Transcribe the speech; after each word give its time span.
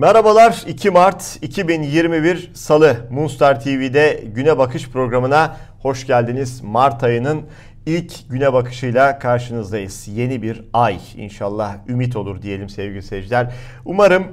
Merhabalar 0.00 0.64
2 0.66 0.90
Mart 0.90 1.38
2021 1.42 2.50
Salı 2.54 2.96
Moonstar 3.10 3.60
TV'de 3.60 4.24
Güne 4.34 4.58
Bakış 4.58 4.88
programına 4.90 5.56
hoş 5.82 6.06
geldiniz. 6.06 6.60
Mart 6.62 7.04
ayının 7.04 7.42
ilk 7.86 8.30
güne 8.30 8.52
bakışıyla 8.52 9.18
karşınızdayız. 9.18 10.08
Yeni 10.08 10.42
bir 10.42 10.64
ay 10.72 10.98
inşallah 11.16 11.76
ümit 11.88 12.16
olur 12.16 12.42
diyelim 12.42 12.68
sevgili 12.68 13.02
seyirciler. 13.02 13.52
Umarım 13.84 14.24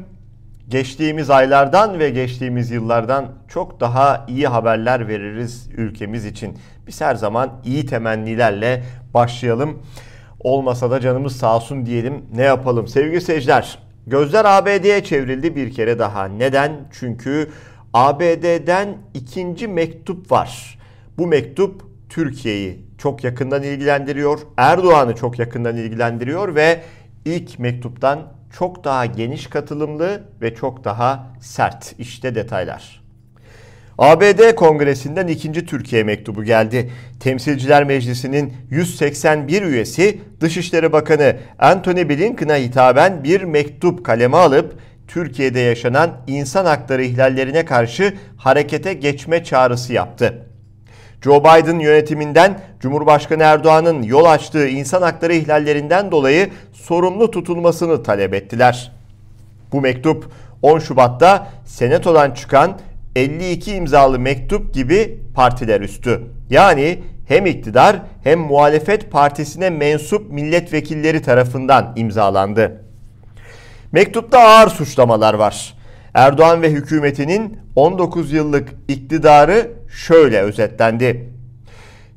geçtiğimiz 0.68 1.30
aylardan 1.30 2.00
ve 2.00 2.10
geçtiğimiz 2.10 2.72
yıllardan 2.72 3.32
çok 3.48 3.80
daha 3.80 4.26
iyi 4.28 4.48
haberler 4.48 5.08
veririz 5.08 5.70
ülkemiz 5.78 6.26
için. 6.26 6.58
Biz 6.88 7.02
her 7.02 7.16
zaman 7.16 7.50
iyi 7.66 7.86
temennilerle 7.86 8.84
başlayalım. 9.14 9.82
Olmasa 10.40 10.92
da 10.92 11.00
canımız 11.00 11.36
sağ 11.36 11.56
olsun 11.56 11.86
diyelim. 11.86 12.26
Ne 12.36 12.44
yapalım 12.44 12.88
sevgili 12.88 13.22
seyirciler? 13.22 13.85
Gözler 14.08 14.46
ABD'ye 14.46 15.04
çevrildi 15.04 15.56
bir 15.56 15.74
kere 15.74 16.00
daha. 16.00 16.26
Neden? 16.26 16.72
Çünkü 16.92 17.50
ABD'den 17.94 18.98
ikinci 19.14 19.68
mektup 19.68 20.32
var. 20.32 20.80
Bu 21.18 21.28
mektup 21.28 21.82
Türkiye'yi 22.10 22.86
çok 22.98 23.24
yakından 23.24 23.64
ilgilendiriyor. 23.64 24.40
Erdoğan'ı 24.58 25.16
çok 25.16 25.40
yakından 25.40 25.78
ilgilendiriyor 25.78 26.56
ve 26.56 26.82
ilk 27.26 27.60
mektuptan 27.60 28.34
çok 28.58 28.84
daha 28.84 29.06
geniş 29.06 29.48
katılımlı 29.48 30.24
ve 30.42 30.56
çok 30.56 30.84
daha 30.84 31.28
sert. 31.40 31.96
İşte 32.00 32.36
detaylar. 32.36 33.05
ABD 33.98 34.56
Kongresi'nden 34.56 35.28
ikinci 35.28 35.66
Türkiye 35.66 36.04
mektubu 36.04 36.44
geldi. 36.44 36.92
Temsilciler 37.20 37.84
Meclisi'nin 37.84 38.54
181 38.70 39.62
üyesi 39.62 40.22
Dışişleri 40.42 40.92
Bakanı 40.92 41.36
Anthony 41.60 42.10
Blinken'a 42.10 42.56
hitaben 42.56 43.24
bir 43.24 43.42
mektup 43.42 44.06
kaleme 44.06 44.38
alıp 44.38 44.80
Türkiye'de 45.08 45.60
yaşanan 45.60 46.12
insan 46.28 46.66
hakları 46.66 47.04
ihlallerine 47.04 47.66
karşı 47.66 48.14
harekete 48.38 48.94
geçme 48.94 49.44
çağrısı 49.44 49.94
yaptı. 49.94 50.46
Joe 51.22 51.40
Biden 51.40 51.80
yönetiminden 51.80 52.60
Cumhurbaşkanı 52.80 53.44
Erdoğan'ın 53.44 54.04
yol 54.04 54.26
açtığı 54.26 54.68
insan 54.68 55.02
hakları 55.02 55.34
ihlallerinden 55.34 56.12
dolayı 56.12 56.50
sorumlu 56.74 57.32
tutulmasını 57.32 58.04
talep 58.04 58.34
ettiler. 58.34 58.92
Bu 59.72 59.82
mektup 59.82 60.32
10 60.62 60.80
Şubat'ta 60.80 61.48
Senato'dan 61.66 62.32
çıkan 62.32 62.80
52 63.16 63.76
imzalı 63.76 64.20
mektup 64.20 64.74
gibi 64.74 65.20
partiler 65.36 65.82
üstü. 65.82 66.22
Yani 66.50 67.00
hem 67.28 67.46
iktidar 67.46 68.02
hem 68.24 68.40
muhalefet 68.40 69.12
partisine 69.12 69.70
mensup 69.70 70.32
milletvekilleri 70.32 71.22
tarafından 71.22 71.94
imzalandı. 71.96 72.82
Mektupta 73.92 74.40
ağır 74.40 74.70
suçlamalar 74.70 75.34
var. 75.34 75.74
Erdoğan 76.14 76.62
ve 76.62 76.72
hükümetinin 76.72 77.60
19 77.76 78.32
yıllık 78.32 78.70
iktidarı 78.88 79.72
şöyle 79.90 80.42
özetlendi. 80.42 81.30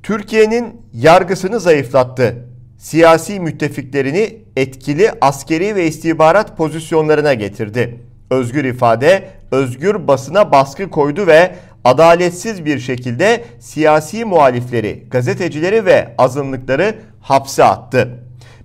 Türkiye'nin 0.03 0.83
yargısını 0.95 1.61
zayıflattı. 1.61 2.35
Siyasi 2.79 3.41
müttefiklerini 3.41 4.37
etkili 4.57 5.11
askeri 5.21 5.77
ve 5.77 5.87
istihbarat 5.87 6.57
pozisyonlarına 6.57 7.35
getirdi. 7.35 8.01
Özgür 8.31 8.65
ifade, 8.65 9.29
özgür 9.53 10.09
basına 10.09 10.53
baskı 10.53 10.91
koydu 10.91 11.27
ve 11.27 11.55
adaletsiz 11.85 12.65
bir 12.65 12.79
şekilde 12.79 13.45
siyasi 13.59 14.25
muhalifleri, 14.25 15.05
gazetecileri 15.11 15.85
ve 15.85 16.15
azınlıkları 16.19 16.95
hapse 17.21 17.65
attı. 17.65 18.09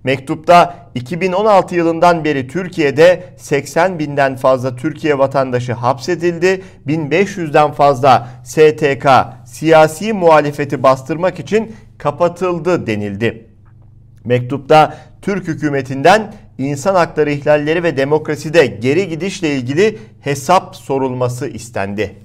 Mektupta 0.03 0.75
2016 0.95 1.75
yılından 1.75 2.23
beri 2.23 2.47
Türkiye'de 2.47 3.23
80 3.37 3.99
binden 3.99 4.35
fazla 4.35 4.75
Türkiye 4.75 5.17
vatandaşı 5.17 5.73
hapsedildi. 5.73 6.63
1500'den 6.87 7.71
fazla 7.71 8.27
STK 8.43 9.07
siyasi 9.45 10.13
muhalefeti 10.13 10.83
bastırmak 10.83 11.39
için 11.39 11.75
kapatıldı 11.97 12.87
denildi. 12.87 13.47
Mektupta 14.25 14.97
Türk 15.21 15.47
hükümetinden 15.47 16.33
insan 16.63 16.95
hakları 16.95 17.31
ihlalleri 17.31 17.83
ve 17.83 17.97
demokraside 17.97 18.65
geri 18.65 19.09
gidişle 19.09 19.55
ilgili 19.55 19.99
hesap 20.21 20.75
sorulması 20.75 21.47
istendi. 21.47 22.15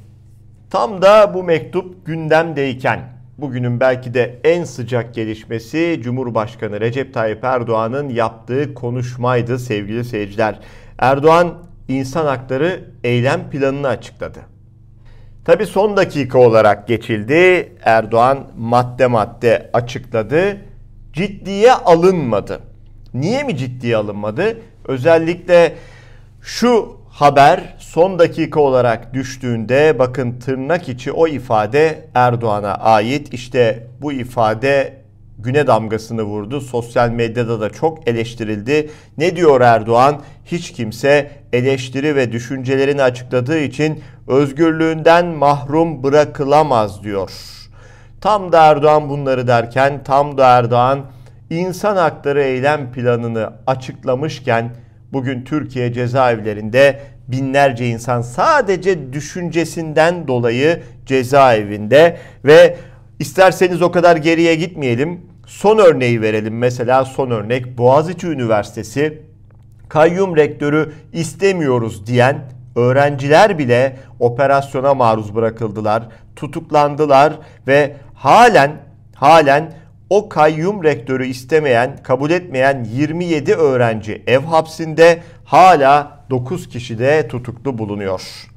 Tam 0.71 1.03
da 1.03 1.35
bu 1.35 1.43
mektup 1.43 2.07
gündemdeyken 2.07 3.01
bugünün 3.39 3.81
belki 3.81 4.15
de 4.15 4.41
en 4.45 4.65
sıcak 4.65 5.15
gelişmesi 5.15 6.01
Cumhurbaşkanı 6.03 6.81
Recep 6.81 7.15
Tayyip 7.15 7.45
Erdoğan'ın 7.45 8.09
yaptığı 8.09 8.75
konuşmaydı 8.75 9.59
sevgili 9.59 10.05
seyirciler. 10.05 10.59
Erdoğan 10.99 11.55
insan 11.89 12.27
hakları 12.27 12.85
eylem 13.05 13.51
planını 13.51 13.89
açıkladı. 13.89 14.39
Tabi 15.45 15.67
son 15.67 15.97
dakika 15.97 16.39
olarak 16.39 16.89
geçildi. 16.89 17.73
Erdoğan 17.83 18.47
madde 18.59 19.07
madde 19.07 19.71
açıkladı. 19.73 20.57
Ciddiye 21.13 21.73
alınmadı. 21.73 22.61
Niye 23.21 23.43
mi 23.43 23.57
ciddiye 23.57 23.97
alınmadı? 23.97 24.59
Özellikle 24.85 25.75
şu 26.43 26.97
haber 27.11 27.77
son 27.79 28.19
dakika 28.19 28.61
olarak 28.61 29.15
düştüğünde 29.15 29.99
bakın 29.99 30.39
tırnak 30.39 30.89
içi 30.89 31.13
o 31.13 31.29
ifade 31.29 32.09
Erdoğan'a 32.15 32.75
ait. 32.75 33.35
İşte 33.35 33.87
bu 34.01 34.13
ifade 34.13 34.99
güne 35.39 35.67
damgasını 35.67 36.23
vurdu. 36.23 36.61
Sosyal 36.61 37.11
medyada 37.11 37.61
da 37.61 37.71
çok 37.71 38.09
eleştirildi. 38.09 38.91
Ne 39.19 39.37
diyor 39.37 39.61
Erdoğan? 39.61 40.23
Hiç 40.45 40.73
kimse 40.73 41.31
eleştiri 41.53 42.17
ve 42.17 42.33
düşüncelerini 42.33 43.03
açıkladığı 43.03 43.59
için 43.59 44.03
özgürlüğünden 44.29 45.27
mahrum 45.27 46.03
bırakılamaz 46.03 47.05
diyor. 47.05 47.31
Tam 48.21 48.53
da 48.53 48.65
Erdoğan 48.65 49.09
bunları 49.09 49.47
derken 49.47 50.05
tam 50.05 50.39
da 50.39 50.47
Erdoğan 50.59 51.01
insan 51.51 51.97
hakları 51.97 52.43
eylem 52.43 52.93
planını 52.93 53.53
açıklamışken 53.67 54.71
bugün 55.13 55.45
Türkiye 55.45 55.93
cezaevlerinde 55.93 57.01
binlerce 57.29 57.87
insan 57.89 58.23
sadece 58.23 59.13
düşüncesinden 59.13 60.29
dolayı 60.29 60.83
cezaevinde 61.07 62.17
ve 62.45 62.77
isterseniz 63.19 63.83
o 63.83 63.91
kadar 63.91 64.17
geriye 64.17 64.55
gitmeyelim. 64.55 65.21
Son 65.47 65.79
örneği 65.79 66.23
verelim. 66.23 66.59
Mesela 66.59 67.05
son 67.05 67.31
örnek 67.31 67.79
Boğaziçi 67.79 68.27
Üniversitesi 68.27 69.23
kayyum 69.89 70.37
rektörü 70.37 70.93
istemiyoruz 71.13 72.07
diyen 72.07 72.41
öğrenciler 72.77 73.59
bile 73.59 73.97
operasyona 74.21 74.95
maruz 74.95 75.35
bırakıldılar, 75.35 76.03
tutuklandılar 76.37 77.33
ve 77.67 77.97
halen 78.15 78.73
halen 79.15 79.73
o 80.11 80.29
kayyum 80.29 80.85
rektörü 80.85 81.27
istemeyen, 81.27 81.97
kabul 82.03 82.31
etmeyen 82.31 82.85
27 82.85 83.55
öğrenci 83.55 84.23
ev 84.27 84.41
hapsinde 84.41 85.19
hala 85.45 86.21
9 86.31 86.69
kişi 86.69 86.99
de 86.99 87.29
tutuklu 87.29 87.79
bulunuyor. 87.79 88.49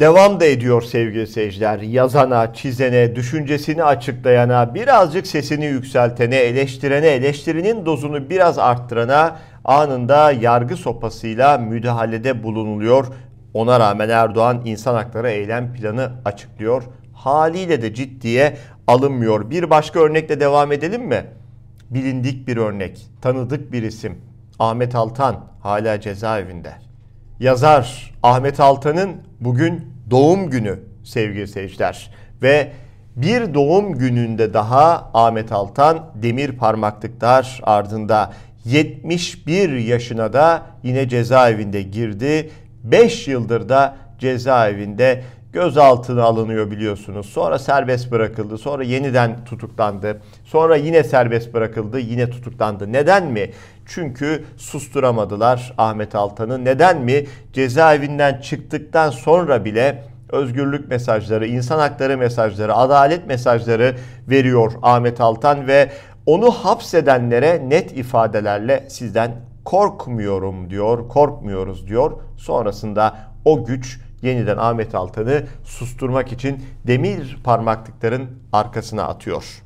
Devam 0.00 0.40
da 0.40 0.44
ediyor 0.44 0.82
sevgili 0.82 1.26
seyirciler. 1.26 1.78
Yazana, 1.78 2.54
çizene, 2.54 3.16
düşüncesini 3.16 3.84
açıklayana, 3.84 4.74
birazcık 4.74 5.26
sesini 5.26 5.64
yükseltene, 5.64 6.36
eleştirene, 6.36 7.06
eleştirinin 7.06 7.86
dozunu 7.86 8.30
biraz 8.30 8.58
arttırana 8.58 9.36
anında 9.64 10.32
yargı 10.32 10.76
sopasıyla 10.76 11.58
müdahalede 11.58 12.42
bulunuluyor. 12.42 13.06
Ona 13.54 13.80
rağmen 13.80 14.08
Erdoğan 14.08 14.62
insan 14.64 14.94
hakları 14.94 15.30
eylem 15.30 15.72
planı 15.72 16.12
açıklıyor. 16.24 16.82
Haliyle 17.24 17.82
de 17.82 17.94
ciddiye 17.94 18.56
alınmıyor. 18.86 19.50
Bir 19.50 19.70
başka 19.70 20.00
örnekle 20.00 20.40
devam 20.40 20.72
edelim 20.72 21.02
mi? 21.02 21.24
Bilindik 21.90 22.48
bir 22.48 22.56
örnek, 22.56 23.06
tanıdık 23.22 23.72
bir 23.72 23.82
isim. 23.82 24.18
Ahmet 24.58 24.94
Altan 24.94 25.44
hala 25.60 26.00
cezaevinde. 26.00 26.72
Yazar 27.40 28.14
Ahmet 28.22 28.60
Altan'ın 28.60 29.10
bugün 29.40 29.92
doğum 30.10 30.50
günü 30.50 30.78
sevgili 31.04 31.48
seyirciler. 31.48 32.14
Ve 32.42 32.72
bir 33.16 33.54
doğum 33.54 33.98
gününde 33.98 34.54
daha 34.54 35.10
Ahmet 35.14 35.52
Altan 35.52 36.10
demir 36.14 36.52
parmaklıklar 36.52 37.60
ardında 37.62 38.32
71 38.64 39.72
yaşına 39.72 40.32
da 40.32 40.66
yine 40.82 41.08
cezaevinde 41.08 41.82
girdi. 41.82 42.50
5 42.82 43.28
yıldır 43.28 43.68
da 43.68 43.96
cezaevinde 44.18 45.22
gözaltına 45.54 46.22
alınıyor 46.22 46.70
biliyorsunuz. 46.70 47.26
Sonra 47.26 47.58
serbest 47.58 48.10
bırakıldı. 48.10 48.58
Sonra 48.58 48.84
yeniden 48.84 49.44
tutuklandı. 49.44 50.20
Sonra 50.44 50.76
yine 50.76 51.04
serbest 51.04 51.54
bırakıldı. 51.54 51.98
Yine 51.98 52.30
tutuklandı. 52.30 52.92
Neden 52.92 53.26
mi? 53.26 53.50
Çünkü 53.86 54.44
susturamadılar 54.56 55.74
Ahmet 55.78 56.14
Altan'ı. 56.14 56.64
Neden 56.64 57.00
mi? 57.00 57.24
Cezaevinden 57.52 58.40
çıktıktan 58.40 59.10
sonra 59.10 59.64
bile 59.64 60.02
özgürlük 60.28 60.88
mesajları, 60.88 61.46
insan 61.46 61.78
hakları 61.78 62.18
mesajları, 62.18 62.74
adalet 62.74 63.26
mesajları 63.26 63.96
veriyor 64.30 64.72
Ahmet 64.82 65.20
Altan 65.20 65.66
ve 65.66 65.90
onu 66.26 66.50
hapsedenlere 66.50 67.62
net 67.68 67.92
ifadelerle 67.92 68.84
sizden 68.88 69.32
korkmuyorum 69.64 70.70
diyor, 70.70 71.08
korkmuyoruz 71.08 71.88
diyor. 71.88 72.12
Sonrasında 72.36 73.16
o 73.44 73.64
güç 73.64 74.03
yeniden 74.24 74.56
Ahmet 74.56 74.94
Altan'ı 74.94 75.44
susturmak 75.64 76.32
için 76.32 76.64
demir 76.86 77.38
parmaklıkların 77.44 78.28
arkasına 78.52 79.02
atıyor. 79.02 79.62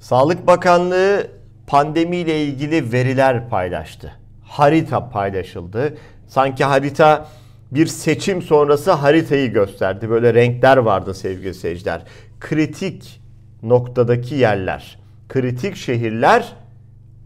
Sağlık 0.00 0.46
Bakanlığı 0.46 1.26
pandemiyle 1.66 2.44
ilgili 2.44 2.92
veriler 2.92 3.48
paylaştı. 3.48 4.12
Harita 4.42 5.08
paylaşıldı. 5.08 5.94
Sanki 6.26 6.64
harita 6.64 7.26
bir 7.70 7.86
seçim 7.86 8.42
sonrası 8.42 8.92
haritayı 8.92 9.52
gösterdi. 9.52 10.10
Böyle 10.10 10.34
renkler 10.34 10.76
vardı 10.76 11.14
sevgili 11.14 11.54
seyirciler. 11.54 12.02
Kritik 12.40 13.20
noktadaki 13.62 14.34
yerler, 14.34 14.98
kritik 15.28 15.76
şehirler 15.76 16.56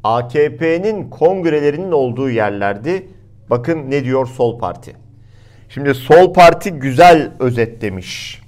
AKP'nin 0.05 1.11
kongrelerinin 1.11 1.93
olduğu 1.93 2.31
yerlerdi. 2.31 3.09
Bakın 3.51 3.91
ne 3.91 4.05
diyor 4.05 4.27
Sol 4.27 4.59
Parti. 4.59 5.08
Şimdi 5.69 5.95
Sol 5.95 6.33
Parti 6.33 6.71
güzel 6.71 7.31
özetlemiş. 7.39 8.43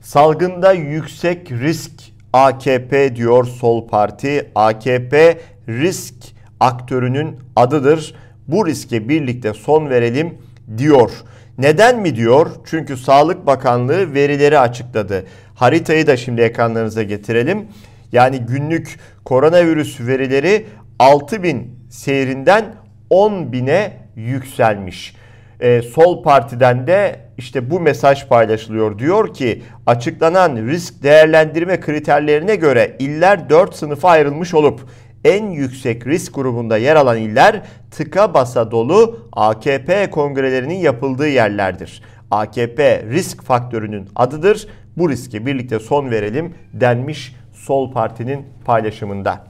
Salgında 0.00 0.72
yüksek 0.72 1.52
risk 1.52 1.92
AKP 2.32 3.16
diyor 3.16 3.44
Sol 3.44 3.88
Parti. 3.88 4.50
AKP 4.54 5.38
risk 5.68 6.14
aktörünün 6.60 7.36
adıdır. 7.56 8.14
Bu 8.48 8.66
riske 8.66 9.08
birlikte 9.08 9.54
son 9.54 9.90
verelim 9.90 10.38
diyor. 10.78 11.10
Neden 11.58 12.00
mi 12.00 12.16
diyor? 12.16 12.50
Çünkü 12.64 12.96
Sağlık 12.96 13.46
Bakanlığı 13.46 14.14
verileri 14.14 14.58
açıkladı. 14.58 15.24
Haritayı 15.54 16.06
da 16.06 16.16
şimdi 16.16 16.40
ekranlarınıza 16.40 17.02
getirelim. 17.02 17.68
Yani 18.12 18.38
günlük 18.38 18.98
koronavirüs 19.24 20.00
verileri 20.00 20.66
6000 20.98 21.78
seyrinden 21.90 22.74
10.000'e 23.10 23.92
yükselmiş. 24.16 25.14
Ee, 25.60 25.82
Sol 25.82 26.22
Parti'den 26.22 26.86
de 26.86 27.20
işte 27.38 27.70
bu 27.70 27.80
mesaj 27.80 28.28
paylaşılıyor. 28.28 28.98
Diyor 28.98 29.34
ki 29.34 29.62
açıklanan 29.86 30.56
risk 30.56 31.02
değerlendirme 31.02 31.80
kriterlerine 31.80 32.56
göre 32.56 32.96
iller 32.98 33.50
4 33.50 33.74
sınıfa 33.74 34.10
ayrılmış 34.10 34.54
olup 34.54 34.80
en 35.24 35.50
yüksek 35.50 36.06
risk 36.06 36.34
grubunda 36.34 36.76
yer 36.76 36.96
alan 36.96 37.18
iller 37.18 37.62
tıka 37.90 38.34
basa 38.34 38.70
dolu 38.70 39.28
AKP 39.32 40.10
kongrelerinin 40.10 40.78
yapıldığı 40.78 41.28
yerlerdir. 41.28 42.02
AKP 42.30 43.04
risk 43.10 43.42
faktörünün 43.42 44.08
adıdır. 44.16 44.68
Bu 44.96 45.10
riske 45.10 45.46
birlikte 45.46 45.78
son 45.78 46.10
verelim 46.10 46.54
denmiş 46.72 47.36
Sol 47.52 47.92
Parti'nin 47.92 48.46
paylaşımında. 48.64 49.44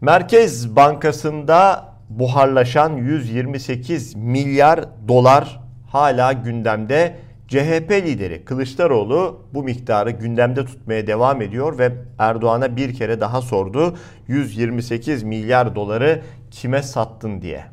Merkez 0.00 0.76
Bankası'nda 0.76 1.88
buharlaşan 2.08 2.96
128 2.96 4.16
milyar 4.16 4.84
dolar 5.08 5.60
hala 5.86 6.32
gündemde. 6.32 7.16
CHP 7.48 7.90
lideri 7.90 8.44
Kılıçdaroğlu 8.44 9.40
bu 9.54 9.62
miktarı 9.62 10.10
gündemde 10.10 10.64
tutmaya 10.64 11.06
devam 11.06 11.42
ediyor 11.42 11.78
ve 11.78 11.92
Erdoğan'a 12.18 12.76
bir 12.76 12.94
kere 12.94 13.20
daha 13.20 13.42
sordu. 13.42 13.96
128 14.28 15.22
milyar 15.22 15.74
doları 15.74 16.22
kime 16.50 16.82
sattın 16.82 17.42
diye. 17.42 17.64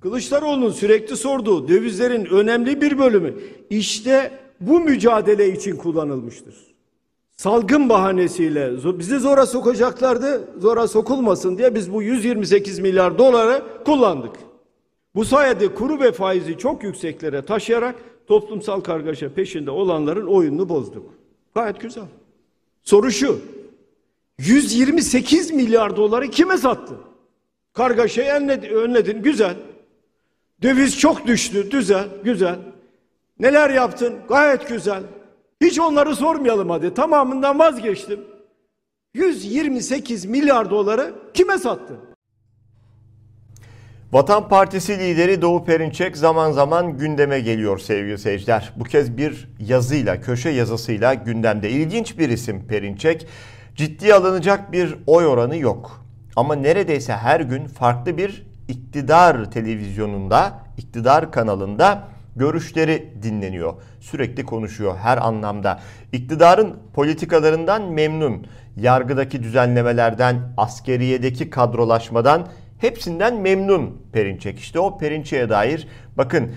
Kılıçdaroğlu'nun 0.00 0.70
sürekli 0.70 1.16
sorduğu 1.16 1.68
dövizlerin 1.68 2.24
önemli 2.24 2.80
bir 2.80 2.98
bölümü 2.98 3.34
işte 3.70 4.30
bu 4.60 4.80
mücadele 4.80 5.52
için 5.52 5.76
kullanılmıştır. 5.76 6.71
Salgın 7.42 7.88
bahanesiyle 7.88 8.72
bizi 8.98 9.18
zora 9.18 9.46
sokacaklardı. 9.46 10.48
Zora 10.58 10.88
sokulmasın 10.88 11.58
diye 11.58 11.74
biz 11.74 11.92
bu 11.92 12.02
128 12.02 12.78
milyar 12.78 13.18
doları 13.18 13.62
kullandık. 13.84 14.36
Bu 15.14 15.24
sayede 15.24 15.74
kuru 15.74 16.00
ve 16.00 16.12
faizi 16.12 16.58
çok 16.58 16.82
yükseklere 16.82 17.44
taşıyarak 17.44 17.94
toplumsal 18.26 18.80
kargaşa 18.80 19.34
peşinde 19.34 19.70
olanların 19.70 20.26
oyununu 20.26 20.68
bozduk. 20.68 21.14
Gayet 21.54 21.80
güzel. 21.80 22.04
Soru 22.82 23.10
şu. 23.10 23.40
128 24.38 25.50
milyar 25.50 25.96
doları 25.96 26.28
kime 26.28 26.56
sattı? 26.56 26.94
Kargaşayı 27.72 28.32
önledin. 28.74 29.22
Güzel. 29.22 29.56
Döviz 30.62 30.98
çok 30.98 31.26
düştü. 31.26 31.70
Güzel. 31.70 32.08
Güzel. 32.24 32.58
Neler 33.40 33.70
yaptın? 33.70 34.14
Gayet 34.28 34.68
güzel. 34.68 35.02
Hiç 35.62 35.78
onları 35.78 36.16
sormayalım 36.16 36.70
hadi. 36.70 36.94
Tamamından 36.94 37.58
vazgeçtim. 37.58 38.20
128 39.14 40.24
milyar 40.24 40.70
doları 40.70 41.14
kime 41.34 41.58
sattı? 41.58 41.94
Vatan 44.12 44.48
Partisi 44.48 44.98
lideri 44.98 45.42
Doğu 45.42 45.64
Perinçek 45.64 46.16
zaman 46.16 46.52
zaman 46.52 46.98
gündeme 46.98 47.40
geliyor 47.40 47.78
sevgili 47.78 48.18
seyirciler. 48.18 48.72
Bu 48.76 48.84
kez 48.84 49.16
bir 49.16 49.48
yazıyla, 49.58 50.20
köşe 50.20 50.50
yazısıyla 50.50 51.14
gündemde. 51.14 51.70
İlginç 51.70 52.18
bir 52.18 52.28
isim 52.28 52.66
Perinçek. 52.66 53.26
Ciddi 53.74 54.14
alınacak 54.14 54.72
bir 54.72 54.96
oy 55.06 55.26
oranı 55.26 55.56
yok. 55.56 56.04
Ama 56.36 56.54
neredeyse 56.54 57.12
her 57.12 57.40
gün 57.40 57.66
farklı 57.66 58.16
bir 58.16 58.46
iktidar 58.68 59.50
televizyonunda, 59.50 60.58
iktidar 60.78 61.32
kanalında 61.32 62.11
görüşleri 62.36 63.12
dinleniyor. 63.22 63.74
Sürekli 64.00 64.46
konuşuyor 64.46 64.96
her 64.96 65.26
anlamda. 65.26 65.80
İktidarın 66.12 66.76
politikalarından 66.94 67.82
memnun. 67.82 68.46
Yargıdaki 68.76 69.42
düzenlemelerden, 69.42 70.52
askeriyedeki 70.56 71.50
kadrolaşmadan 71.50 72.48
hepsinden 72.78 73.36
memnun 73.40 74.02
Perinçek. 74.12 74.58
İşte 74.58 74.78
o 74.80 74.98
Perinçek'e 74.98 75.48
dair 75.48 75.88
bakın 76.16 76.52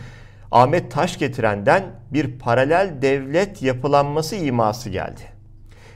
Ahmet 0.51 0.91
Taş 0.91 1.19
getirenden 1.19 1.83
bir 2.11 2.39
paralel 2.39 2.93
devlet 3.01 3.61
yapılanması 3.61 4.35
iması 4.35 4.89
geldi. 4.89 5.34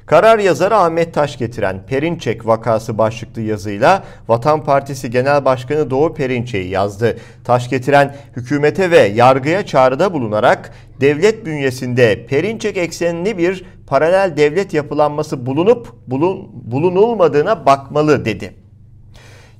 Karar 0.10 0.40
yazarı 0.40 0.76
Ahmet 0.76 1.14
Taş 1.14 1.38
getiren 1.38 1.86
Perinçek 1.88 2.48
vakası 2.48 2.98
başlıklı 2.98 3.42
yazıyla 3.42 4.04
Vatan 4.28 4.64
Partisi 4.64 5.12
Genel 5.12 5.46
Başkanı 5.46 5.90
Doğu 5.90 6.14
Perinçek'i 6.14 6.70
yazdı. 6.70 7.18
Taş 7.44 7.70
getiren 7.70 8.16
hükümete 8.36 8.92
ve 8.92 9.00
yargıya 9.00 9.66
çağrıda 9.66 10.14
bulunarak 10.14 10.74
devlet 11.02 11.46
bünyesinde 11.46 12.26
Perinçek 12.26 12.78
eksenli 12.78 13.38
bir 13.38 13.66
paralel 13.88 14.38
devlet 14.38 14.74
yapılanması 14.74 15.46
bulunup 15.46 15.94
bulun, 16.08 16.50
bulunulmadığına 16.54 17.66
bakmalı 17.66 18.26
dedi. 18.26 18.54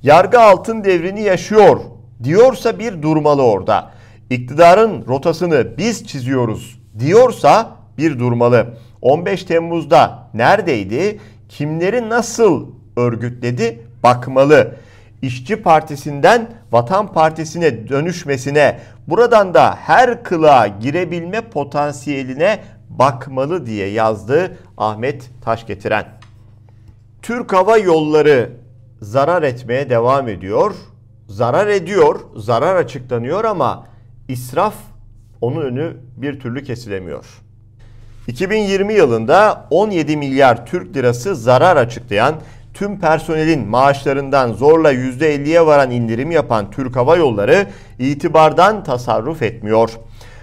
Yargı 0.02 0.40
altın 0.40 0.84
devrini 0.84 1.22
yaşıyor 1.22 1.80
diyorsa 2.22 2.78
bir 2.78 3.02
durmalı 3.02 3.42
orada. 3.42 3.90
İktidarın 4.30 5.04
rotasını 5.08 5.78
biz 5.78 6.06
çiziyoruz 6.06 6.80
diyorsa 6.98 7.76
bir 7.98 8.18
durmalı. 8.18 8.74
15 9.02 9.44
Temmuz'da 9.44 10.28
neredeydi? 10.34 11.20
Kimleri 11.48 12.08
nasıl 12.08 12.66
örgütledi? 12.96 13.80
Bakmalı. 14.02 14.74
İşçi 15.22 15.62
Partisi'nden 15.62 16.50
Vatan 16.72 17.12
Partisi'ne 17.12 17.88
dönüşmesine, 17.88 18.80
buradan 19.08 19.54
da 19.54 19.74
her 19.74 20.22
kılığa 20.22 20.66
girebilme 20.66 21.40
potansiyeline 21.40 22.60
bakmalı 22.88 23.66
diye 23.66 23.88
yazdı 23.88 24.56
Ahmet 24.78 25.30
Taşgetiren. 25.44 26.06
Türk 27.22 27.52
Hava 27.52 27.78
Yolları 27.78 28.52
zarar 29.02 29.42
etmeye 29.42 29.90
devam 29.90 30.28
ediyor. 30.28 30.74
Zarar 31.28 31.66
ediyor, 31.66 32.20
zarar 32.36 32.76
açıklanıyor 32.76 33.44
ama 33.44 33.86
israf 34.28 34.74
onun 35.40 35.60
önü 35.60 35.96
bir 36.16 36.40
türlü 36.40 36.62
kesilemiyor. 36.62 37.24
2020 38.30 38.94
yılında 38.94 39.66
17 39.70 40.16
milyar 40.16 40.66
Türk 40.66 40.96
lirası 40.96 41.36
zarar 41.36 41.76
açıklayan 41.76 42.34
tüm 42.74 43.00
personelin 43.00 43.68
maaşlarından 43.68 44.52
zorla 44.52 44.92
%50'ye 44.92 45.66
varan 45.66 45.90
indirim 45.90 46.30
yapan 46.30 46.70
Türk 46.70 46.96
Hava 46.96 47.16
Yolları 47.16 47.66
itibardan 47.98 48.84
tasarruf 48.84 49.42
etmiyor. 49.42 49.90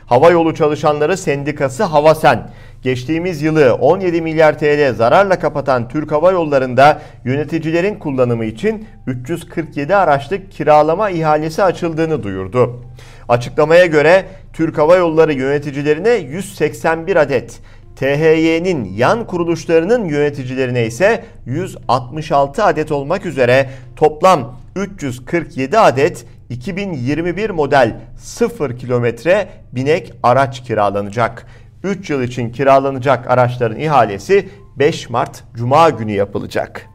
Hava 0.05 0.29
yolu 0.29 0.55
çalışanları 0.55 1.17
sendikası 1.17 1.83
Havasen 1.83 2.49
geçtiğimiz 2.83 3.41
yılı 3.41 3.75
17 3.75 4.21
milyar 4.21 4.59
TL 4.59 4.93
zararla 4.93 5.39
kapatan 5.39 5.89
Türk 5.89 6.11
Hava 6.11 6.31
Yolları'nda 6.31 7.01
yöneticilerin 7.25 7.95
kullanımı 7.95 8.45
için 8.45 8.87
347 9.07 9.95
araçlık 9.95 10.51
kiralama 10.51 11.09
ihalesi 11.09 11.63
açıldığını 11.63 12.23
duyurdu. 12.23 12.83
Açıklamaya 13.29 13.85
göre 13.85 14.25
Türk 14.53 14.77
Hava 14.77 14.95
Yolları 14.95 15.33
yöneticilerine 15.33 16.09
181 16.09 17.15
adet, 17.15 17.59
THY'nin 17.99 18.93
yan 18.95 19.27
kuruluşlarının 19.27 20.05
yöneticilerine 20.05 20.85
ise 20.85 21.25
166 21.45 22.63
adet 22.63 22.91
olmak 22.91 23.25
üzere 23.25 23.69
toplam 23.95 24.59
347 24.75 25.79
adet 25.79 26.25
2021 26.49 27.49
model 27.49 27.99
0 28.17 28.77
kilometre 28.77 29.47
binek 29.71 30.13
araç 30.23 30.63
kiralanacak. 30.63 31.47
3 31.83 32.09
yıl 32.09 32.21
için 32.21 32.49
kiralanacak 32.49 33.29
araçların 33.29 33.79
ihalesi 33.79 34.49
5 34.75 35.09
Mart 35.09 35.43
Cuma 35.55 35.89
günü 35.89 36.11
yapılacak. 36.11 36.89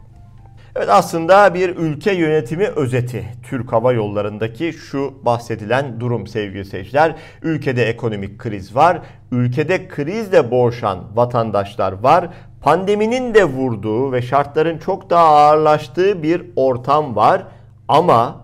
Evet 0.76 0.88
aslında 0.91 1.55
bir 1.55 1.76
ülke 1.76 2.12
yönetimi 2.12 2.67
özeti. 2.67 3.25
Türk 3.43 3.73
Hava 3.73 3.93
Yolları'ndaki 3.93 4.73
şu 4.73 5.14
bahsedilen 5.25 6.00
durum 6.00 6.26
sevgili 6.26 6.64
seyirciler. 6.64 7.14
Ülkede 7.43 7.85
ekonomik 7.85 8.38
kriz 8.38 8.76
var. 8.76 9.00
Ülkede 9.31 9.88
krizle 9.88 10.50
boğuşan 10.50 10.99
vatandaşlar 11.14 11.93
var. 11.93 12.29
Pandeminin 12.61 13.35
de 13.35 13.45
vurduğu 13.45 14.12
ve 14.12 14.23
şartların 14.23 14.79
çok 14.79 15.11
daha 15.11 15.26
ağırlaştığı 15.26 16.23
bir 16.23 16.43
ortam 16.57 17.17
var. 17.17 17.43
Ama 17.88 18.41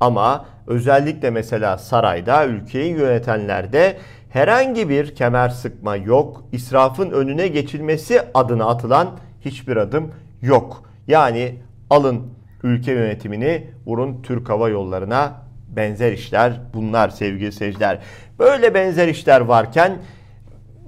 ama 0.00 0.44
özellikle 0.66 1.30
mesela 1.30 1.78
sarayda 1.78 2.46
ülkeyi 2.46 2.92
yönetenlerde 2.92 3.96
herhangi 4.30 4.88
bir 4.88 5.14
kemer 5.14 5.48
sıkma 5.48 5.96
yok. 5.96 6.44
İsrafın 6.52 7.10
önüne 7.10 7.48
geçilmesi 7.48 8.22
adına 8.34 8.66
atılan 8.66 9.10
hiçbir 9.40 9.76
adım 9.76 10.12
yok. 10.42 10.91
Yani 11.06 11.54
alın 11.90 12.26
ülke 12.62 12.92
yönetimini 12.92 13.70
vurun 13.86 14.22
Türk 14.22 14.48
Hava 14.48 14.68
Yolları'na 14.68 15.42
benzer 15.68 16.12
işler 16.12 16.60
bunlar 16.74 17.08
sevgili 17.08 17.52
seyirciler. 17.52 17.98
Böyle 18.38 18.74
benzer 18.74 19.08
işler 19.08 19.40
varken 19.40 19.98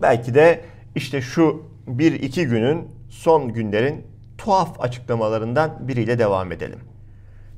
belki 0.02 0.34
de 0.34 0.60
işte 0.94 1.20
şu 1.20 1.62
bir 1.86 2.12
iki 2.12 2.46
günün 2.46 2.88
son 3.10 3.52
günlerin 3.52 4.06
tuhaf 4.38 4.80
açıklamalarından 4.80 5.88
biriyle 5.88 6.18
devam 6.18 6.52
edelim. 6.52 6.78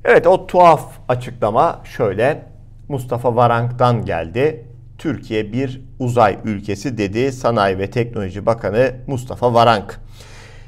Evet 0.03 0.27
o 0.27 0.47
tuhaf 0.47 0.99
açıklama 1.07 1.81
şöyle 1.83 2.45
Mustafa 2.89 3.35
Varank'tan 3.35 4.05
geldi. 4.05 4.65
Türkiye 4.97 5.53
bir 5.53 5.81
uzay 5.99 6.37
ülkesi 6.43 6.97
dedi 6.97 7.31
Sanayi 7.31 7.77
ve 7.77 7.89
Teknoloji 7.89 8.45
Bakanı 8.45 8.95
Mustafa 9.07 9.53
Varank. 9.53 9.99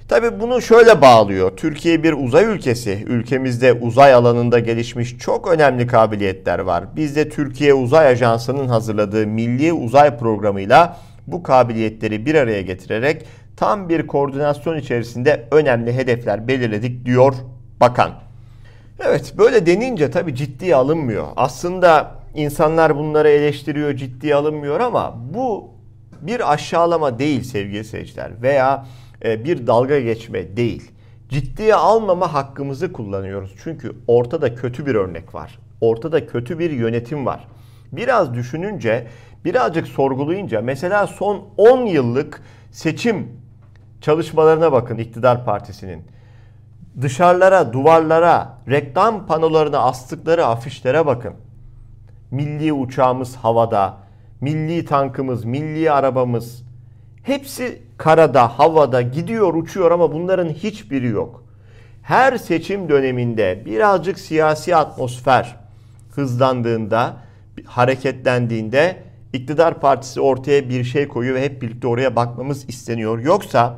Tabi 0.09 0.39
bunu 0.39 0.61
şöyle 0.61 1.01
bağlıyor. 1.01 1.57
Türkiye 1.57 2.03
bir 2.03 2.13
uzay 2.13 2.45
ülkesi. 2.45 3.03
Ülkemizde 3.07 3.73
uzay 3.73 4.13
alanında 4.13 4.59
gelişmiş 4.59 5.17
çok 5.17 5.47
önemli 5.47 5.87
kabiliyetler 5.87 6.59
var. 6.59 6.85
Biz 6.95 7.15
de 7.15 7.29
Türkiye 7.29 7.73
Uzay 7.73 8.07
Ajansı'nın 8.07 8.67
hazırladığı 8.67 9.27
Milli 9.27 9.73
Uzay 9.73 10.17
Programı'yla 10.17 10.97
bu 11.27 11.43
kabiliyetleri 11.43 12.25
bir 12.25 12.35
araya 12.35 12.61
getirerek 12.61 13.25
tam 13.57 13.89
bir 13.89 14.07
koordinasyon 14.07 14.77
içerisinde 14.77 15.47
önemli 15.51 15.93
hedefler 15.93 16.47
belirledik 16.47 17.05
diyor 17.05 17.33
bakan. 17.79 18.11
Evet 18.99 19.33
böyle 19.37 19.65
denince 19.65 20.11
tabii 20.11 20.35
ciddiye 20.35 20.75
alınmıyor. 20.75 21.27
Aslında 21.35 22.11
insanlar 22.35 22.97
bunları 22.97 23.29
eleştiriyor 23.29 23.95
ciddiye 23.95 24.35
alınmıyor 24.35 24.79
ama 24.79 25.15
bu 25.33 25.71
bir 26.21 26.53
aşağılama 26.53 27.19
değil 27.19 27.43
sevgili 27.43 27.83
seyirciler 27.83 28.41
veya 28.41 28.85
bir 29.23 29.67
dalga 29.67 29.99
geçme 29.99 30.57
değil. 30.57 30.91
Ciddiye 31.29 31.75
almama 31.75 32.33
hakkımızı 32.33 32.93
kullanıyoruz. 32.93 33.55
Çünkü 33.63 33.95
ortada 34.07 34.55
kötü 34.55 34.85
bir 34.85 34.95
örnek 34.95 35.35
var. 35.35 35.59
Ortada 35.81 36.27
kötü 36.27 36.59
bir 36.59 36.71
yönetim 36.71 37.25
var. 37.25 37.47
Biraz 37.91 38.33
düşününce, 38.33 39.07
birazcık 39.45 39.87
sorgulayınca 39.87 40.61
mesela 40.61 41.07
son 41.07 41.45
10 41.57 41.85
yıllık 41.85 42.41
seçim 42.71 43.27
çalışmalarına 44.01 44.71
bakın 44.71 44.97
iktidar 44.97 45.45
partisinin. 45.45 46.03
Dışarılara, 47.01 47.73
duvarlara, 47.73 48.57
reklam 48.69 49.25
panolarına 49.25 49.79
astıkları 49.79 50.45
afişlere 50.45 51.05
bakın. 51.05 51.33
Milli 52.31 52.73
uçağımız 52.73 53.35
havada, 53.35 53.97
milli 54.41 54.85
tankımız, 54.85 55.45
milli 55.45 55.91
arabamız, 55.91 56.63
Hepsi 57.23 57.81
karada, 57.97 58.59
havada 58.59 59.01
gidiyor, 59.01 59.53
uçuyor 59.53 59.91
ama 59.91 60.13
bunların 60.13 60.49
hiçbiri 60.49 61.07
yok. 61.07 61.43
Her 62.01 62.37
seçim 62.37 62.89
döneminde 62.89 63.63
birazcık 63.65 64.19
siyasi 64.19 64.75
atmosfer 64.75 65.55
hızlandığında, 66.15 67.17
hareketlendiğinde 67.65 68.97
iktidar 69.33 69.79
partisi 69.79 70.21
ortaya 70.21 70.69
bir 70.69 70.83
şey 70.83 71.07
koyuyor 71.07 71.35
ve 71.35 71.43
hep 71.43 71.61
birlikte 71.61 71.87
oraya 71.87 72.15
bakmamız 72.15 72.69
isteniyor. 72.69 73.19
Yoksa 73.19 73.77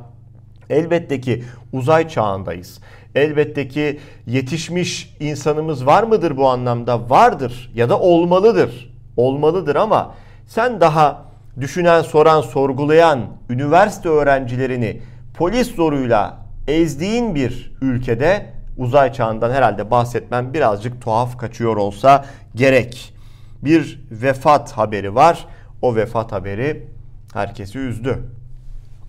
elbette 0.70 1.20
ki 1.20 1.44
uzay 1.72 2.08
çağındayız. 2.08 2.80
Elbette 3.14 3.68
ki 3.68 4.00
yetişmiş 4.26 5.16
insanımız 5.20 5.86
var 5.86 6.02
mıdır 6.02 6.36
bu 6.36 6.48
anlamda? 6.48 7.10
Vardır 7.10 7.72
ya 7.74 7.88
da 7.88 8.00
olmalıdır. 8.00 8.92
Olmalıdır 9.16 9.76
ama 9.76 10.14
sen 10.46 10.80
daha 10.80 11.31
düşünen, 11.60 12.02
soran, 12.02 12.40
sorgulayan 12.40 13.20
üniversite 13.50 14.08
öğrencilerini 14.08 15.00
polis 15.34 15.74
zoruyla 15.74 16.38
ezdiğin 16.68 17.34
bir 17.34 17.72
ülkede 17.80 18.46
uzay 18.76 19.12
çağından 19.12 19.50
herhalde 19.50 19.90
bahsetmem 19.90 20.54
birazcık 20.54 21.02
tuhaf 21.02 21.38
kaçıyor 21.38 21.76
olsa 21.76 22.24
gerek. 22.54 23.14
Bir 23.62 24.04
vefat 24.10 24.72
haberi 24.72 25.14
var. 25.14 25.46
O 25.82 25.96
vefat 25.96 26.32
haberi 26.32 26.86
herkesi 27.34 27.78
üzdü. 27.78 28.18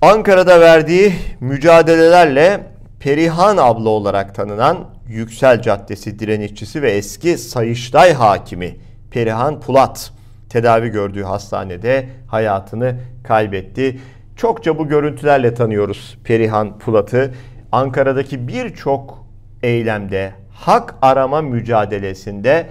Ankara'da 0.01 0.61
verdiği 0.61 1.13
mücadelelerle 1.39 2.73
Perihan 2.99 3.57
abla 3.57 3.89
olarak 3.89 4.35
tanınan 4.35 4.89
Yüksel 5.07 5.61
Caddesi 5.61 6.19
direnişçisi 6.19 6.81
ve 6.81 6.91
eski 6.91 7.37
Sayıştay 7.37 8.13
hakimi 8.13 8.75
Perihan 9.11 9.59
Pulat 9.59 10.11
tedavi 10.53 10.89
gördüğü 10.89 11.23
hastanede 11.23 12.05
hayatını 12.27 12.95
kaybetti. 13.23 13.99
Çokça 14.35 14.77
bu 14.77 14.87
görüntülerle 14.87 15.53
tanıyoruz 15.53 16.17
Perihan 16.23 16.77
Pulat'ı. 16.77 17.31
Ankara'daki 17.71 18.47
birçok 18.47 19.25
eylemde, 19.63 20.31
hak 20.51 20.95
arama 21.01 21.41
mücadelesinde 21.41 22.67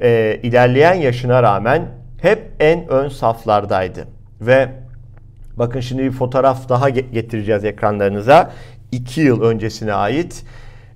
e, 0.00 0.40
ilerleyen 0.42 0.94
yaşına 0.94 1.42
rağmen 1.42 1.88
hep 2.22 2.52
en 2.60 2.88
ön 2.88 3.08
saflardaydı. 3.08 4.08
Ve 4.40 4.68
bakın 5.56 5.80
şimdi 5.80 6.02
bir 6.02 6.12
fotoğraf 6.12 6.68
daha 6.68 6.88
getireceğiz 6.88 7.64
ekranlarınıza. 7.64 8.50
İki 8.92 9.20
yıl 9.20 9.42
öncesine 9.42 9.92
ait 9.92 10.44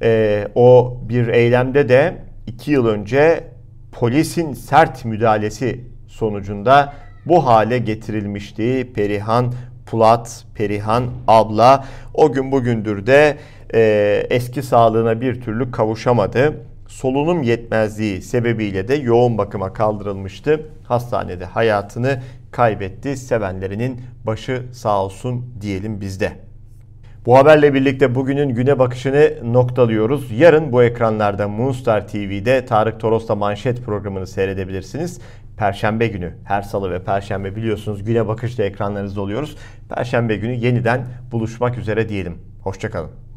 e, 0.02 0.48
o 0.54 0.98
bir 1.08 1.28
eylemde 1.28 1.88
de 1.88 2.14
iki 2.46 2.70
yıl 2.70 2.86
önce 2.86 3.44
polisin 3.92 4.52
sert 4.52 5.04
müdahalesi 5.04 5.97
sonucunda 6.08 6.92
bu 7.26 7.46
hale 7.46 7.78
getirilmişti. 7.78 8.92
Perihan 8.94 9.52
Pulat, 9.86 10.44
Perihan 10.54 11.04
abla 11.28 11.84
o 12.14 12.32
gün 12.32 12.52
bugündür 12.52 13.06
de 13.06 13.36
e, 13.74 14.26
eski 14.30 14.62
sağlığına 14.62 15.20
bir 15.20 15.40
türlü 15.40 15.70
kavuşamadı. 15.70 16.54
Solunum 16.86 17.42
yetmezliği 17.42 18.22
sebebiyle 18.22 18.88
de 18.88 18.94
yoğun 18.94 19.38
bakıma 19.38 19.72
kaldırılmıştı. 19.72 20.66
Hastanede 20.84 21.44
hayatını 21.44 22.22
kaybetti. 22.50 23.16
Sevenlerinin 23.16 24.00
başı 24.24 24.62
sağ 24.72 25.04
olsun 25.04 25.54
diyelim 25.60 26.00
bizde. 26.00 26.32
Bu 27.26 27.38
haberle 27.38 27.74
birlikte 27.74 28.14
bugünün 28.14 28.48
güne 28.48 28.78
bakışını 28.78 29.32
noktalıyoruz. 29.42 30.30
Yarın 30.32 30.72
bu 30.72 30.82
ekranlarda 30.82 31.48
Moonstar 31.48 32.08
TV'de 32.08 32.66
Tarık 32.66 33.00
Toros'la 33.00 33.34
manşet 33.34 33.84
programını 33.84 34.26
seyredebilirsiniz. 34.26 35.20
Perşembe 35.58 36.06
günü 36.06 36.34
her 36.44 36.62
salı 36.62 36.90
ve 36.90 37.04
perşembe 37.04 37.56
biliyorsunuz 37.56 38.04
güne 38.04 38.28
bakışta 38.28 38.62
ekranlarınızda 38.62 39.20
oluyoruz. 39.20 39.56
Perşembe 39.88 40.36
günü 40.36 40.54
yeniden 40.54 41.06
buluşmak 41.32 41.78
üzere 41.78 42.08
diyelim. 42.08 42.38
Hoşçakalın. 42.62 43.27